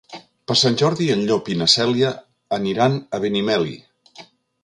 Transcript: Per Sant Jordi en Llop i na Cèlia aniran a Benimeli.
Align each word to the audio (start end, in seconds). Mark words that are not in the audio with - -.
Per 0.51 0.53
Sant 0.59 0.77
Jordi 0.81 1.09
en 1.15 1.19
Llop 1.27 1.51
i 1.55 1.57
na 1.59 1.67
Cèlia 1.73 2.09
aniran 2.59 2.95
a 3.17 3.19
Benimeli. 3.27 3.77